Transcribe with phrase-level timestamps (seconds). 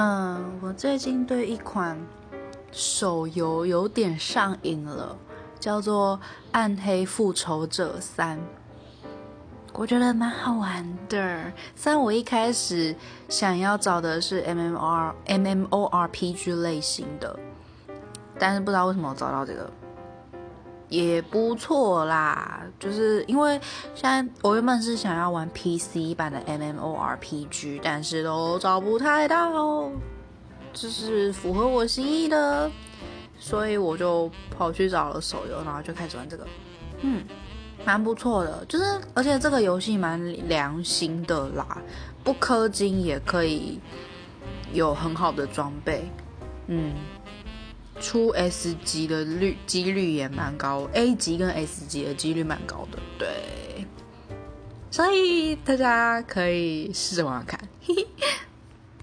[0.00, 1.98] 嗯，我最近对一款
[2.70, 5.18] 手游有点上瘾了，
[5.58, 6.16] 叫做
[6.52, 8.38] 《暗黑复仇者三》，
[9.72, 11.52] 我觉得蛮好玩的。
[11.74, 12.94] 虽然我一开始
[13.28, 17.36] 想要找的是 M M R M M O R P G 类型的，
[18.38, 19.68] 但是不知道为什么我找到这个。
[20.88, 23.60] 也不错啦，就是因为
[23.94, 29.90] 现在我原本是想要玩 PC 版的 MMORPG，但是都找不太到，
[30.72, 32.70] 就是符合我心意的，
[33.38, 36.46] 所以我就跑去找了手游，然后就开始玩这个，
[37.02, 37.22] 嗯，
[37.84, 38.84] 蛮不错的，就是
[39.14, 41.78] 而且这个游戏蛮良心的啦，
[42.24, 43.78] 不氪金也可以
[44.72, 46.10] 有很好的装备，
[46.66, 46.94] 嗯。
[48.00, 53.86] 出 S 级的率几率也蛮高，A 级跟 S 级的几率蛮高的，对，
[54.90, 58.06] 所以大家可以试着玩看，嘿嘿。